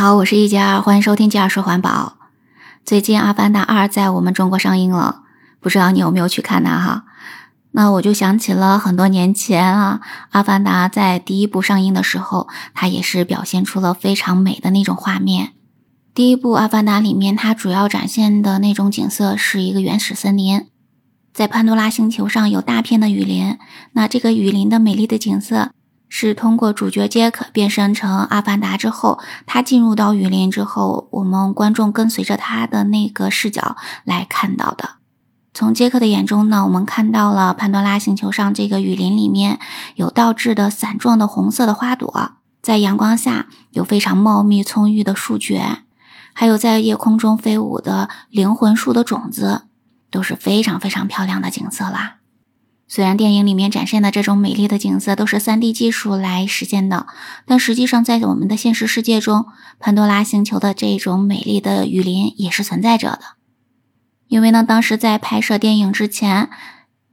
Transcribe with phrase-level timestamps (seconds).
[0.00, 2.18] 好，我是一佳，欢迎收听《二说环保》。
[2.84, 5.22] 最近《阿凡达二》在我们中国上映了，
[5.58, 6.78] 不知道你有没有去看呢？
[6.78, 7.04] 哈，
[7.72, 10.00] 那我就想起了很多年前啊，
[10.30, 15.54] 《阿凡达》在第一部上映的时候，它也是表现出了非常美的那种画面。
[16.14, 20.68] 第一部《阿凡达》里面，它主要展现的那种景色是一个原始森林，
[21.34, 23.58] 在潘多拉星球上有大片的雨林，
[23.94, 25.72] 那这个雨林的美丽的景色。
[26.08, 34.96] 是通过主角杰克变身成阿凡达之后，他进入到雨林之后，我们观众跟随着他的那个视角来看到的。
[35.54, 39.58] 从杰克的眼中呢，我们看到了潘多拉星球上这个雨林里面
[39.96, 45.60] 有倒置的伞状的红色的花朵，在阳光下有非常茂密葱郁的树蕨，
[46.32, 49.62] 还有在夜空中飞舞的灵魂树的种子，
[50.10, 52.17] 都是非常非常漂亮的景色啦。
[52.88, 57.06] 虽然电影里面展现的这种美丽的景色都是 3D 技术来实现的，
[57.44, 59.44] 但实际上在我们的现实世界中，
[59.78, 63.20] 潘多拉星球的这种美丽的雨林也是存在着的。
[64.28, 66.48] 因为呢，当时在拍摄电影之前，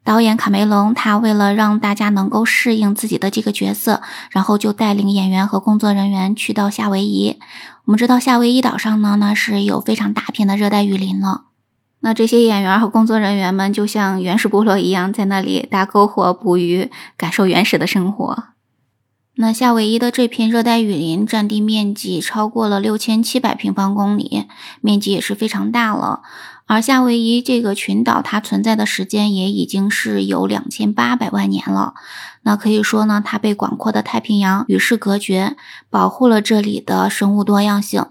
[0.04, 4.02] 导演卡梅隆他为了让大家能够适应自己的这个角色，
[4.32, 7.38] 然后就带领演员和工作人员去到夏威夷。
[7.86, 11.46] 我们知道夏威夷岛上呢，那是有非常大片的热带雨林了。
[12.06, 18.44] 那这些演员和工作人员们就像原始部落一样，在那里搭篝火、捕鱼，感受原始的生活。
[19.38, 24.46] 那夏威夷的这片热带雨林占地面积超过了六千七百平方公里，
[24.82, 26.22] 面积也是非常大了。
[26.68, 31.96] 而夏威夷这个群岛，它存在的时间也已经是有两千八百万年了。
[32.44, 35.56] 那可以说呢，它被广阔的太平洋与世隔绝，
[35.90, 38.06] 保护了这里的生物多样性。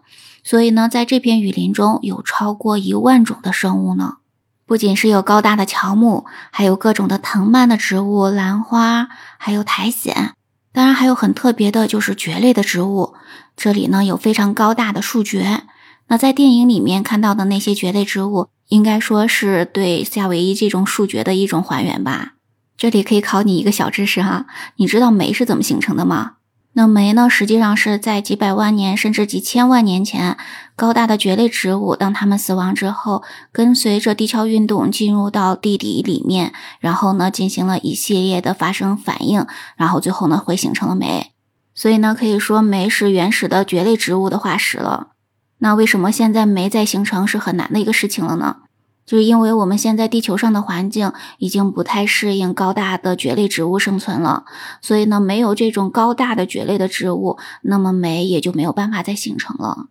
[0.44, 4.18] 所以呢，在这片雨林中有超过一万种的生物呢，
[4.66, 10.34] 不仅是有高大的乔木，还有各种的藤蔓的植物、兰花，还有苔藓，
[10.70, 13.14] 当然还有很特别的就是蕨类的植物。
[13.56, 15.62] 这里呢有非常高大的树蕨。
[16.08, 22.34] 那在电影里面看到的那些蕨类植物，应该说是对夏威夷这种树蕨的一种还原吧。
[22.76, 24.44] 这里可以考你一个小知识哈，
[24.76, 26.32] 你知道酶是怎么形成的吗？
[26.76, 30.36] 那酶呢，实际上是在几百万年甚至几千万年前，
[30.74, 39.46] 高大的蕨类植物，当它们死亡之后，跟随着地壳运动进入到地底里面，然后呢，进行了一系列的发生反应，
[39.76, 41.30] 然后最后呢，会形成了酶。
[41.76, 45.10] 所以呢，可以说酶是原始的蕨类植物的化石了。
[45.58, 48.56] 那为什么现在酶再形成是很难的一个事情了呢？
[49.06, 54.44] 就是因为我们现在地球上的环境已经不太适应高大的蕨类植物生存了，
[54.80, 59.88] 所以呢，没有这种高大的蕨类的植物，那么酶也就没有办法再形成了。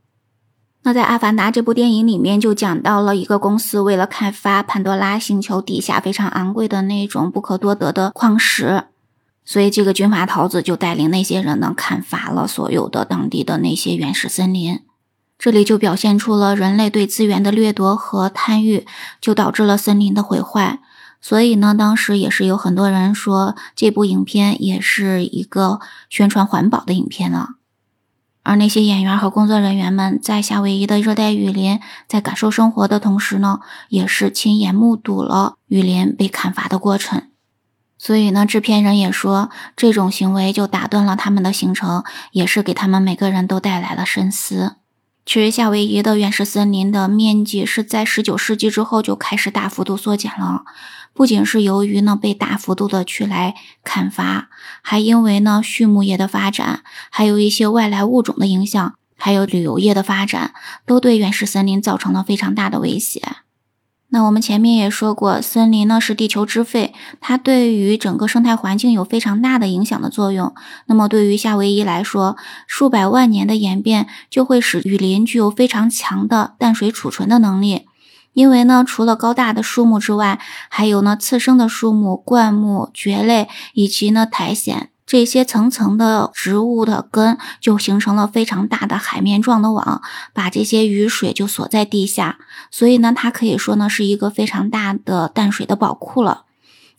[0.85, 8.84] 那在《阿凡达》这部电影里面就讲到了一个公司为了开发潘多拉星球底下非常昂贵的那种不可多得的矿石，
[9.45, 14.81] 所以这个军阀头子就带领那些人呢砍伐了所有的当地的那些原始森林。
[15.44, 18.88] 这里就表现出了人类对资源的掠夺和贪欲，
[19.20, 20.80] 就导致了森林的毁坏。
[21.20, 27.56] 所以呢，当时也是有很多人说这部影片也是一个宣传环保的影片了。
[28.44, 37.24] 而那些演员和工作人员们在夏威夷的热带雨林，在感受生活的同时呢，也是亲眼目睹了雨林被砍伐的过程。
[37.98, 44.78] 所以呢，制片人也说，这种行为就打断了他们的行程，也是给他们每个人都带来了深思。
[45.26, 50.64] 其实，夏威夷的原始森林的面积是在十九世纪之后就开始大幅度缩减了。
[51.14, 54.50] 不仅是由于呢被大幅度的去来砍伐，
[54.82, 60.54] 还因为呢畜牧业的发展，还有一些外来物种的影响，还有旅游业的发展，
[60.86, 63.22] 都对原始森林造成了非常大的威胁。
[64.13, 70.53] 那我们前面也说过，森林呢是地球之肺，它对于整个生态环境有非常大的影响的作用。
[70.85, 72.38] 那么对于夏威夷来说，
[72.68, 77.88] 数百万年的演变就会使雨林具有非常强的淡水储存的能力。
[78.34, 84.90] 因为呢，除了高大的树木之外，还有呢次生的树木、灌木、蕨类以及呢苔藓。
[85.06, 90.01] 这些层层的植物的根就形成了非常大的海绵状的网，
[90.33, 92.39] 把这些雨水就锁在地下。
[92.72, 96.45] 所以呢，它可以说呢是一个非常大的淡水的宝库了。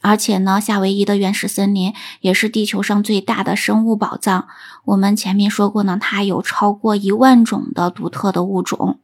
[0.03, 4.49] 而且呢，夏威夷的原始森林也是地球上最大的生物宝藏。
[4.85, 9.01] 我们前面说过呢，它有超过一万种的独特的物种。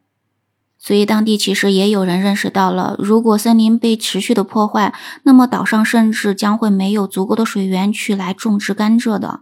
[0.82, 4.94] 所以，当地其实也有人认识到了，如果森林被持续的破坏，
[5.24, 9.40] 那么岛上甚至将会没有足够的水源去来种植甘蔗的。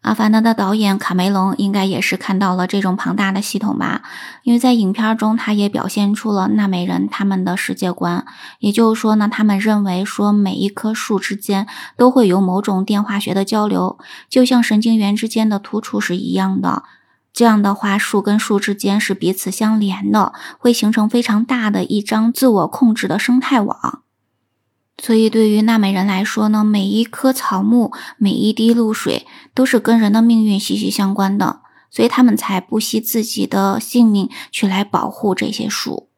[0.00, 4.02] 阿凡达的导演卡梅隆应该也是看到了这种庞大的系统吧，
[4.42, 8.24] 因为在影片中，他也表现出了纳美人他们的世界观，
[8.58, 13.98] 也就是说呢，他们认为说每一棵树之间都会有某种电化学的交流，
[14.28, 16.82] 就像神经元之间的突触是一样的。
[17.32, 24.02] 这样的话，树跟树之间是彼此相连的，会形成非常大的一张自我控制的生态网。
[25.02, 36.10] 所以，对于纳美人来说呢，每一棵草木、每一滴露水都是跟人的命运息息相关的，所以他们才不惜自己的性命去来保护这些树。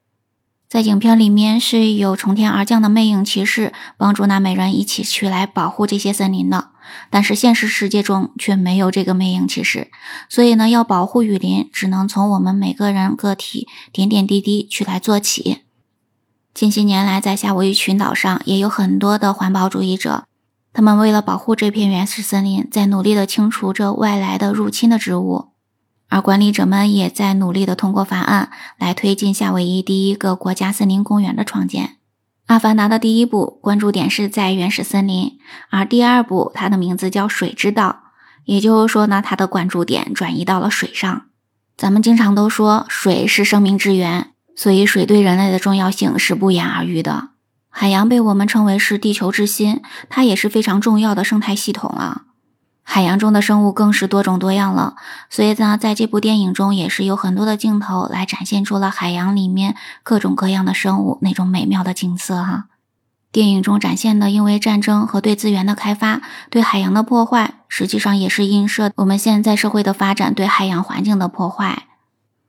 [0.69, 6.73] 在影片里面是有从天而降的魅影骑士帮助纳美人一起去来保护这些森林的，
[7.11, 9.91] 但是现实世界中却没有这个魅影骑士，
[10.29, 15.63] 所以呢，要保护雨林，只能从我们每个人个体点点滴滴去来做起。
[16.53, 20.25] 近些年来，在夏威夷群岛上也有很多的环保主义者，
[20.73, 25.49] 他们为了保护这片原始森林，在努力的清除这外来的入侵的植物。
[26.09, 31.97] 而管理者们也在努力的通过法案来推进夏威夷第一个国家森林公园的创建。
[32.55, 35.41] 阿凡达的第一部关注点是在原始森林，
[35.71, 38.13] 而第二部它的名字叫水之道，
[38.45, 41.23] 也就是说呢，它的关注点转移到了水上。
[41.77, 47.31] 咱们经常都说水是生命之源，所以水对人类的重要性是不言而喻的。
[47.71, 52.23] 海洋被我们称为是地球之心，它也是非常重要的生态系统啊。
[52.87, 54.95] 海洋中的生物更是多种多样了，
[55.29, 62.67] 所以呢，在这部电影中也是有很多的镜头来展现出了海洋里面各种各样的生物那种美妙的景色哈。
[63.33, 66.21] 电影中展现的因为战争和对资源的开发
[66.51, 71.89] 对海洋的破坏，实际上也是映射我们现在社会的发展对海洋环境的破坏。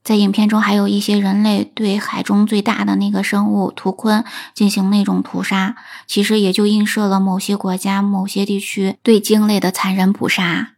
[0.06, 4.24] 在影片中，还有一些人类对海中最大的那个生物图鲲
[4.54, 5.76] 进行那种屠杀，
[6.06, 10.74] 其实也就映射了某些国家、某些地区对鲸类的残忍捕杀。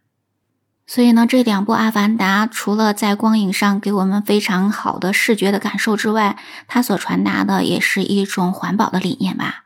[0.86, 9.64] 所以呢，这两部《阿凡达》除了在光影上给我们非常好的视觉的感受之外，它所传达的也是一种环保的理念吧。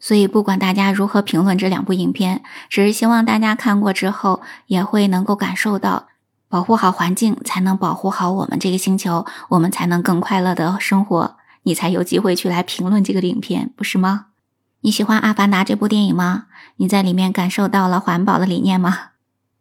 [0.00, 6.08] 所以，不管大家如何评论这两部影片，只是希望大家看过之后也会能够感受到。
[6.48, 11.36] 保护好环境，才能保护好我们这个星球，我们才能更快乐的生活。
[11.64, 14.26] 你才有机会去来评论这个影片，不是吗？
[14.80, 16.44] 你喜欢《阿凡达》这部电影吗？
[16.76, 18.98] 你在里面感受到了环保的理念吗？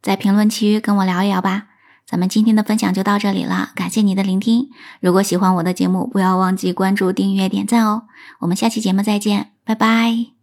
[0.01, 1.65] 在评论区跟我聊一聊吧。
[2.05, 4.69] 咱们今天的分享就到这里了，感谢你的聆听。
[5.01, 8.03] 如果喜欢我的节目，不要忘记关注、订阅、点赞哦。
[8.39, 10.36] 我们下期节目再见，拜拜。